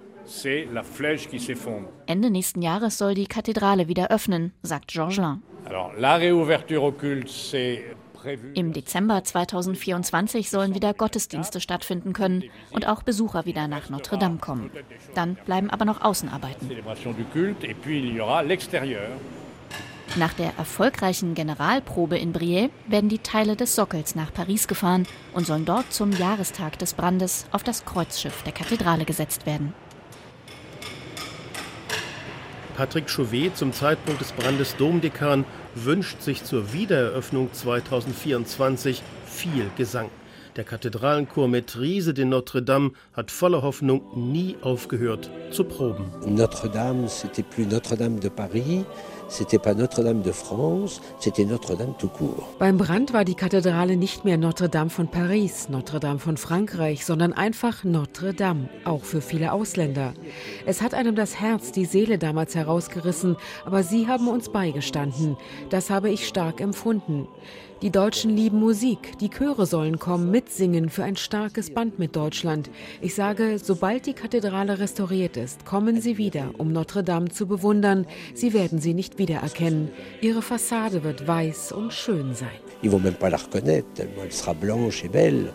[2.06, 5.42] Ende nächsten Jahres soll die Kathedrale wieder öffnen, sagt Georgelin.
[8.54, 14.38] Im Dezember 2024 sollen wieder Gottesdienste stattfinden können und auch Besucher wieder nach Notre Dame
[14.38, 14.70] kommen.
[15.14, 16.70] Dann bleiben aber noch Außenarbeiten.
[20.16, 25.46] Nach der erfolgreichen Generalprobe in Briey werden die Teile des Sockels nach Paris gefahren und
[25.46, 29.74] sollen dort zum Jahrestag des Brandes auf das Kreuzschiff der Kathedrale gesetzt werden.
[32.76, 40.10] Patrick Chauvet, zum Zeitpunkt des Brandes Domdekan, wünscht sich zur Wiedereröffnung 2024 viel Gesang.
[40.56, 46.04] Der Kathedralenchor Maîtrise de Notre Dame hat voller Hoffnung nie aufgehört zu proben.
[46.26, 48.84] Notre-Dame, c'était plus Notre-Dame de Paris,
[49.28, 52.54] c'était pas Notre-Dame de France, c'était Notre-Dame tout court.
[52.58, 57.82] Beim Brand war die Kathedrale nicht mehr Notre-Dame von Paris, Notre-Dame von Frankreich, sondern einfach
[57.82, 60.12] Notre-Dame, auch für viele Ausländer.
[60.66, 65.38] Es hat einem das Herz, die Seele damals herausgerissen, aber Sie haben uns beigestanden.
[65.70, 67.26] Das habe ich stark empfunden.
[67.82, 69.18] Die Deutschen lieben Musik.
[69.18, 72.70] Die Chöre sollen kommen, mitsingen für ein starkes Band mit Deutschland.
[73.00, 78.06] Ich sage, sobald die Kathedrale restauriert ist, kommen Sie wieder, um Notre Dame zu bewundern.
[78.34, 79.90] Sie werden sie nicht wiedererkennen.
[80.20, 82.48] Ihre Fassade wird weiß und schön sein.
[82.82, 85.52] Ils vont même pas la reconnaître, tellement elle sera blanche et belle.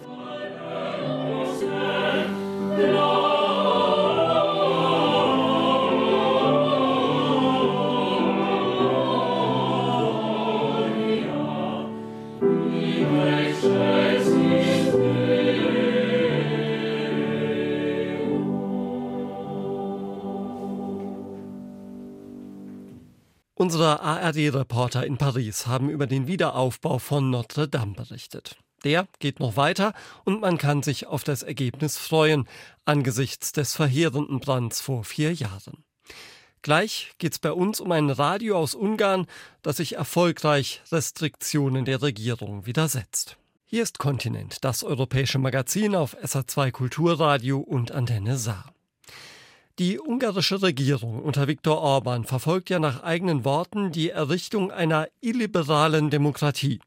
[23.60, 28.56] Unsere ARD-Reporter in Paris haben über den Wiederaufbau von Notre Dame berichtet.
[28.84, 29.94] Der geht noch weiter
[30.26, 32.48] und man kann sich auf das Ergebnis freuen,
[32.86, 35.84] angesichts des verheerenden Brands vor vier Jahren.
[36.62, 39.26] Gleich geht's bei uns um ein Radio aus Ungarn,
[39.64, 43.38] das sich erfolgreich Restriktionen der Regierung widersetzt.
[43.66, 48.72] Hier ist Kontinent, das europäische Magazin auf SA2 Kulturradio und Antenne Saar.
[49.80, 56.10] Die ungarische Regierung unter Viktor Orban verfolgt ja nach eigenen Worten die Errichtung einer illiberalen
[56.10, 56.80] Demokratie.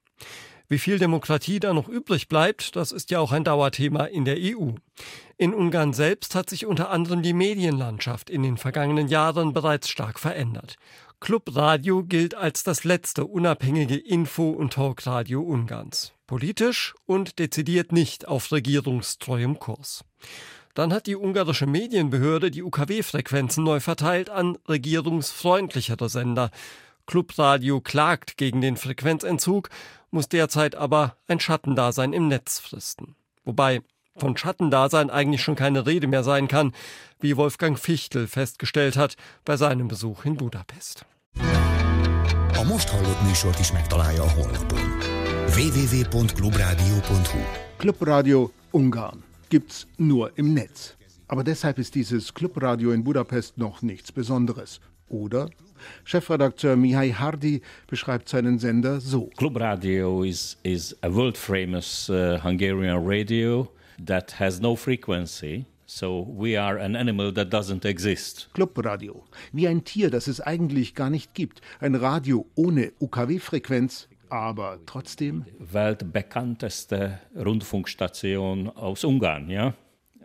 [0.66, 4.38] Wie viel Demokratie da noch übrig bleibt, das ist ja auch ein Dauerthema in der
[4.40, 4.70] EU.
[5.36, 10.18] In Ungarn selbst hat sich unter anderem die Medienlandschaft in den vergangenen Jahren bereits stark
[10.18, 10.74] verändert.
[11.20, 16.12] Clubradio gilt als das letzte unabhängige Info- und Talkradio Ungarns.
[16.26, 20.04] Politisch und dezidiert nicht auf regierungstreuem Kurs.
[20.74, 26.50] Dann hat die ungarische Medienbehörde die UKW-Frequenzen neu verteilt an regierungsfreundlichere Sender.
[27.06, 29.68] Clubradio klagt gegen den Frequenzentzug,
[30.10, 33.16] muss derzeit aber ein Schattendasein im Netz fristen.
[33.44, 33.82] Wobei
[34.16, 36.72] von Schattendasein eigentlich schon keine Rede mehr sein kann,
[37.18, 41.04] wie Wolfgang Fichtel festgestellt hat bei seinem Besuch in Budapest.
[42.56, 44.78] A most hallott műsort is megtalálja a honlapon.
[45.48, 47.38] www.clubradio.hu
[47.78, 50.96] Clubradio Ungarn gibt's nur im Netz.
[51.28, 54.80] Aber deshalb ist dieses Clubradio in Budapest noch nichts Besonderes.
[55.08, 55.50] Oder?
[56.04, 59.30] Chefredakteur Mihai Hardi beschreibt seinen Sender so.
[59.36, 63.68] Clubradio is, is a world famous uh, Hungarian radio
[64.04, 65.66] that has no frequency.
[65.86, 68.48] So we are an animal that doesn't exist.
[68.54, 69.24] Clubradio.
[69.52, 71.60] Wie ein Tier, das es eigentlich gar nicht gibt.
[71.80, 75.44] Ein Radio ohne UKW-Frequenz, aber trotzdem.
[75.58, 79.74] Weltbekannteste Rundfunkstation aus Ungarn, ja?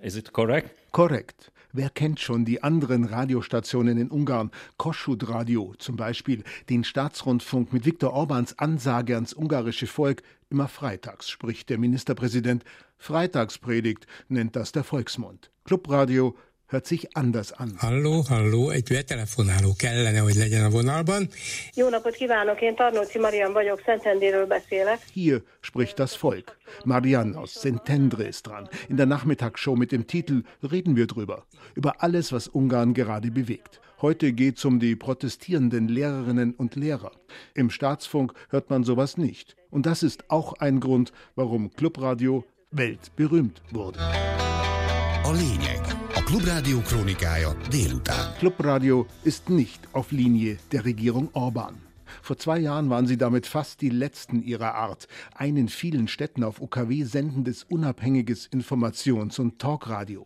[0.01, 0.69] Is it correct?
[0.91, 1.51] Korrekt.
[1.73, 4.49] Wer kennt schon die anderen Radiostationen in Ungarn?
[4.77, 10.23] Kossuth Radio zum Beispiel, den Staatsrundfunk mit Viktor Orbans Ansage ans ungarische Volk.
[10.49, 12.63] Immer freitags spricht der Ministerpräsident.
[12.97, 15.51] Freitagspredigt nennt das der Volksmund.
[15.65, 16.37] Clubradio
[16.67, 17.75] hört sich anders an.
[17.77, 21.29] Hallo, hallo, egy betelefonáló kellene, hogy legyen a vonalban.
[21.73, 24.99] Jó napot kívánok, én Tarnóci Marian vagyok, Szentendéről beszélek.
[25.13, 26.57] Hier spricht das Volk.
[26.83, 28.69] Marianne aus Szentendre ist dran.
[28.87, 31.45] In der Nachmittagsshow mit dem Titel Reden wir drüber.
[31.73, 33.79] Über alles, was Ungarn gerade bewegt.
[34.01, 37.11] Heute geht's um die protestierenden Lehrerinnen und Lehrer.
[37.53, 39.55] Im Staatsfunk hört man sowas nicht.
[39.69, 43.99] Und das ist auch ein Grund, warum Clubradio weltberühmt wurde.
[43.99, 46.04] A lényeg.
[46.25, 48.35] Clubradio Chronikája délután.
[48.39, 51.75] Clubradio ist nicht auf Linie der Regierung Orban.
[52.23, 55.07] Vor zwei Jahren waren sie damit fast die letzten ihrer Art.
[55.35, 60.25] Ein in vielen Städten auf UKW sendendes unabhängiges Informations- und Talkradio.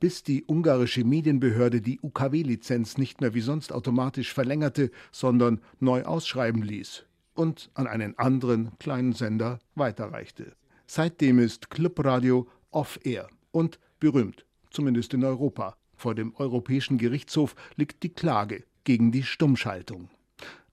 [0.00, 6.62] Bis die ungarische Medienbehörde die UKW-Lizenz nicht mehr wie sonst automatisch verlängerte, sondern neu ausschreiben
[6.62, 7.04] ließ
[7.34, 10.56] und an einen anderen kleinen Sender weiterreichte.
[10.86, 14.45] Seitdem ist Clubradio off-air und berühmt,
[14.76, 15.76] zumindest in Europa.
[15.96, 20.10] Vor dem Europäischen Gerichtshof liegt die Klage gegen die Stummschaltung.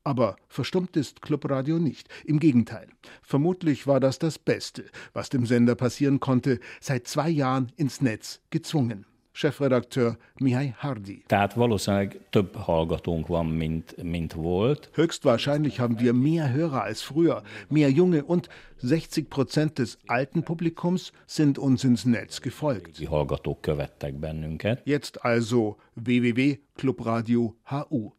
[0.04, 2.10] Aber verstummt ist Clubradio nicht.
[2.26, 2.90] Im Gegenteil.
[3.22, 8.42] Vermutlich war das das Beste, was dem Sender passieren konnte, seit zwei Jahren ins Netz
[8.50, 9.06] gezwungen.
[9.34, 11.24] Chefredakteur Mihai Hardi.
[11.28, 14.90] Tehát valószínűleg több hallgatónk van, mint, mint volt.
[14.94, 18.50] Höchstwahrscheinlich haben wir mehr Hörer als früher, mehr Junge und
[18.82, 23.00] 60 Prozent des alten Publikums sind uns ins Netz gefolgt.
[23.00, 24.82] Die hallgatók követtek bennünket.
[24.86, 28.12] Jetzt also www.clubradio.hu.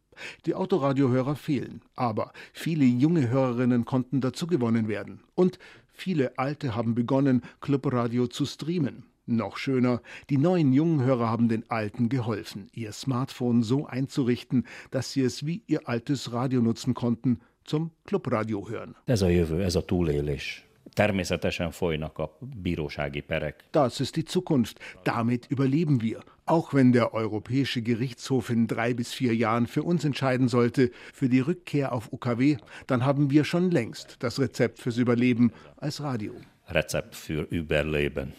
[0.45, 5.21] Die Autoradiohörer fehlen, aber viele junge Hörerinnen konnten dazugewonnen werden.
[5.35, 5.59] Und
[5.91, 9.03] viele alte haben begonnen, Clubradio zu streamen.
[9.27, 15.13] Noch schöner, die neuen jungen Hörer haben den Alten geholfen, ihr Smartphone so einzurichten, dass
[15.13, 18.95] sie es wie ihr altes Radio nutzen konnten, zum Clubradio hören.
[19.05, 20.63] Ez a jövő, ez a túlélés.
[20.93, 23.55] Természetesen folynak a bírósági perek.
[23.71, 24.79] Das ist die Zukunft.
[25.03, 26.23] Damit überleben wir.
[26.45, 31.27] Auch wenn der Europäische Gerichtshof in drei bis vier Jahren für uns entscheiden sollte, für
[31.27, 36.33] die Rückkehr auf UKW, dann haben wir schon längst das Rezept fürs Überleben als Radio.
[36.69, 38.33] Rezept für Überleben.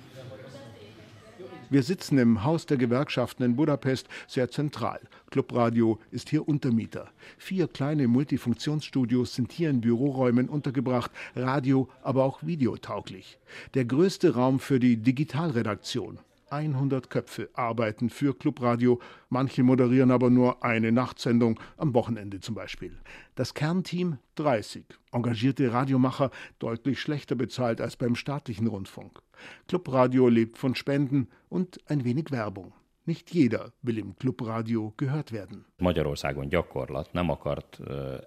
[1.69, 5.01] Wir sitzen im Haus der Gewerkschaften in Budapest sehr zentral.
[5.31, 7.09] Clubradio ist hier Untermieter.
[7.37, 13.37] Vier kleine Multifunktionsstudios sind hier in Büroräumen untergebracht, Radio, aber auch videotauglich.
[13.73, 16.19] Der größte Raum für die Digitalredaktion.
[16.49, 22.97] 100 Köpfe arbeiten für Clubradio, manche moderieren aber nur eine Nachtsendung, am Wochenende zum Beispiel.
[23.35, 29.19] Das Kernteam 30, engagierte Radiomacher, deutlich schlechter bezahlt als beim staatlichen Rundfunk.
[29.67, 32.73] Clubradio lebt von Spenden und ein wenig Werbung.
[33.07, 35.63] Nicht jeder will im Clubradio gehört werden.
[35.77, 37.79] Magyarországon gyakorlat nem akart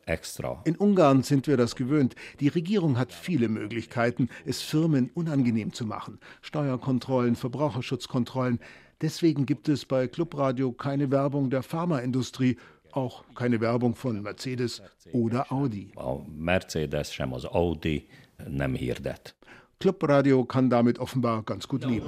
[0.07, 0.63] extra.
[0.65, 2.15] In Ungarn sind wir das gewöhnt.
[2.41, 6.19] Die Regierung hat viele Möglichkeiten, es Firmen unangenehm zu machen.
[6.41, 8.59] Steuerkontrollen, Verbraucherschutzkontrollen.
[9.03, 12.57] Deswegen gibt es bei Clubradio keine Werbung der Pharmaindustrie,
[12.93, 14.81] auch keine Werbung von Mercedes
[15.13, 15.93] oder Audi.
[15.97, 18.09] A Mercedes sem az Audi
[18.49, 19.35] nem hirdet.
[19.81, 22.07] Clubradio kann damit offenbar ganz gut leben.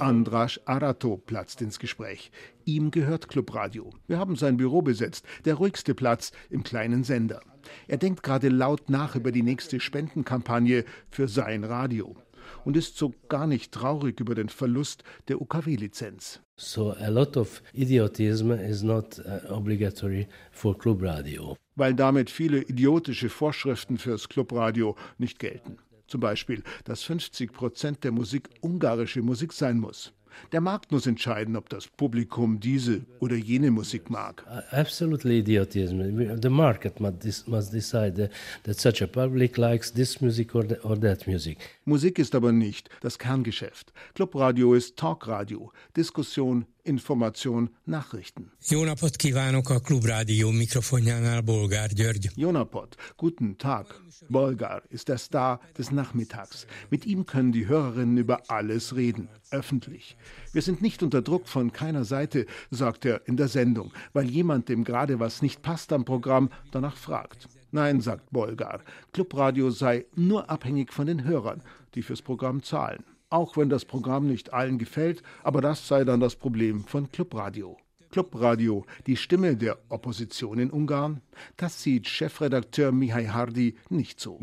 [0.00, 2.32] Andras Arato platzt ins Gespräch.
[2.64, 3.90] Ihm gehört Clubradio.
[4.08, 7.40] Wir haben sein Büro besetzt, der ruhigste Platz im kleinen Sender.
[7.86, 12.16] Er denkt gerade laut nach über die nächste Spendenkampagne für sein Radio
[12.64, 16.40] und ist so gar nicht traurig über den Verlust der UKW-Lizenz.
[16.56, 21.56] So a lot of idiotism is not uh, obligatory for club radio.
[21.76, 25.78] Weil damit viele idiotische Vorschriften fürs Clubradio nicht gelten.
[26.12, 30.12] Zum Beispiel, dass 50 Prozent der Musik ungarische Musik sein muss.
[30.52, 34.44] Der Markt muss entscheiden, ob das Publikum diese oder jene Musik mag.
[34.72, 36.02] Absolutely idiotism.
[36.42, 38.28] The market must decide
[38.64, 40.66] that such a public likes this music or,
[41.00, 41.56] that music.
[41.86, 43.94] Musik ist aber nicht das Kerngeschäft.
[44.12, 48.52] Clubradio ist Talkradio, Diskussion, Information, Nachrichten.
[48.68, 52.30] Jó napot kívánok a Klubrádió mikrofonjánál, Bolgár György.
[52.34, 53.86] Jó napot, guten Tag.
[54.28, 56.66] Bolgar ist der Star des Nachmittags.
[56.88, 60.16] Mit ihm können die Hörerinnen über alles reden, öffentlich.
[60.52, 64.68] Wir sind nicht unter Druck von keiner Seite, sagt er in der Sendung, weil jemand,
[64.68, 67.48] dem gerade was nicht passt am Programm, danach fragt.
[67.70, 68.80] Nein, sagt Bolgar,
[69.12, 71.62] Clubradio sei nur abhängig von den Hörern,
[71.94, 73.04] die fürs Programm zahlen.
[73.32, 77.78] Auch wenn das Programm nicht allen gefällt, aber das sei dann das Problem von Clubradio.
[78.10, 81.22] Clubradio, die Stimme der Opposition in Ungarn?
[81.56, 84.36] Das sieht Chefredakteur Mihai Hardi nicht so.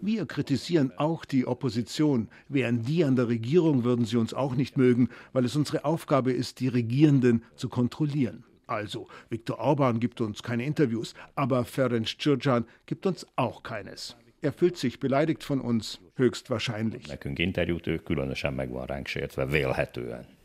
[0.00, 2.30] Wir kritisieren auch die Opposition.
[2.48, 6.32] Wären die an der Regierung, würden sie uns auch nicht mögen, weil es unsere Aufgabe
[6.32, 8.44] ist, die Regierenden zu kontrollieren.
[8.66, 14.16] Also, Viktor Orban gibt uns keine Interviews, aber Ferenc Gyurcsány gibt uns auch keines.
[14.42, 17.08] Er fühlt sich beleidigt von uns, höchstwahrscheinlich.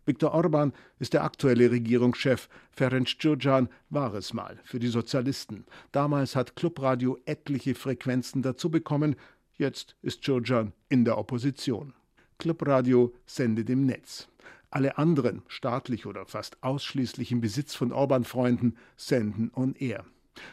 [0.06, 2.48] Viktor Orban ist der aktuelle Regierungschef.
[2.72, 5.66] Ferenc Gyurcsány war es mal für die Sozialisten.
[5.92, 9.16] Damals hat Clubradio etliche Frequenzen dazu bekommen.
[9.58, 11.94] Jetzt ist Gyurcsány in der Opposition.
[12.38, 14.28] Clubradio sendet im Netz.
[14.70, 20.04] Alle anderen, staatlich oder fast ausschließlich im Besitz von Orban-Freunden, senden on air.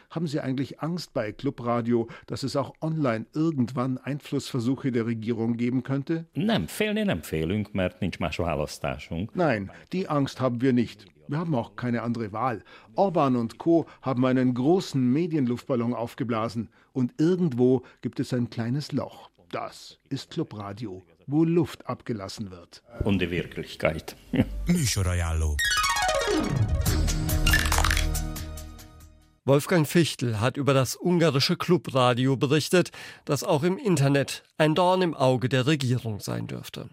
[0.09, 5.83] Haben Sie eigentlich Angst bei Clubradio, dass es auch online irgendwann Einflussversuche der Regierung geben
[5.83, 6.25] könnte?
[6.35, 9.35] Nem, félni nem félünk, mert nincs más választásunk.
[9.35, 11.05] Nein, die Angst haben wir nicht.
[11.27, 12.63] Wir haben auch keine andere Wahl.
[12.95, 13.85] Orban und Co.
[14.01, 19.29] haben einen großen Medienluftballon aufgeblasen und irgendwo gibt es ein kleines Loch.
[19.51, 22.83] Das ist Clubradio, wo Luft abgelassen wird.
[23.03, 24.15] Und die Wirklichkeit.
[24.67, 25.55] Műsorajánló.
[29.45, 32.91] Wolfgang Fichtel hat über das ungarische Clubradio berichtet,
[33.25, 36.89] das auch im Internet ein Dorn im Auge der Regierung sein dürfte.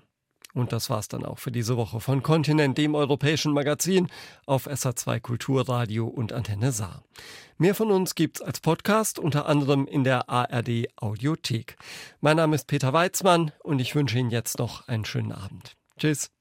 [0.53, 4.09] Und das war's dann auch für diese Woche von Kontinent, dem europäischen Magazin
[4.47, 7.05] auf SA2 Kulturradio und Antenne Saar.
[7.57, 11.77] Mehr von uns gibt's als Podcast, unter anderem in der ARD Audiothek.
[12.21, 15.77] Mein Name ist Peter Weizmann und ich wünsche Ihnen jetzt noch einen schönen Abend.
[15.99, 16.33] Tschüss.